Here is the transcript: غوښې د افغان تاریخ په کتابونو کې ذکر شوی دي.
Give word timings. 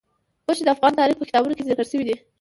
غوښې 0.45 0.63
د 0.65 0.69
افغان 0.75 0.93
تاریخ 0.99 1.15
په 1.19 1.25
کتابونو 1.27 1.55
کې 1.57 1.67
ذکر 1.69 1.85
شوی 1.91 2.03
دي. 2.07 2.15